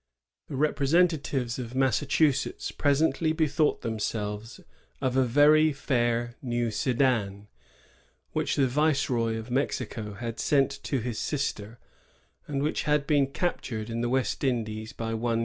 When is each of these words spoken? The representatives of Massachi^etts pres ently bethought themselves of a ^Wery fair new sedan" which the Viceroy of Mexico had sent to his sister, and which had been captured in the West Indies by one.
The 0.47 0.55
representatives 0.55 1.59
of 1.59 1.73
Massachi^etts 1.75 2.75
pres 2.75 3.01
ently 3.01 3.37
bethought 3.37 3.81
themselves 3.83 4.59
of 4.99 5.15
a 5.15 5.23
^Wery 5.27 5.75
fair 5.75 6.33
new 6.41 6.71
sedan" 6.71 7.47
which 8.33 8.55
the 8.55 8.65
Viceroy 8.67 9.37
of 9.37 9.51
Mexico 9.51 10.13
had 10.15 10.39
sent 10.39 10.71
to 10.85 11.01
his 11.01 11.19
sister, 11.19 11.77
and 12.47 12.63
which 12.63 12.81
had 12.89 13.05
been 13.05 13.27
captured 13.27 13.91
in 13.91 14.01
the 14.01 14.09
West 14.09 14.43
Indies 14.43 14.91
by 14.91 15.13
one. 15.13 15.39